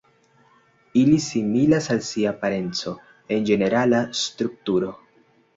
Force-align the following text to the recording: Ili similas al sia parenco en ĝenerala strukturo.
Ili 1.01 1.19
similas 1.25 1.91
al 1.95 2.01
sia 2.09 2.33
parenco 2.45 2.97
en 3.37 3.47
ĝenerala 3.51 4.01
strukturo. 4.23 4.91